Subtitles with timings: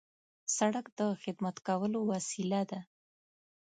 [0.57, 2.79] سړک د خدمت کولو وسیله ده.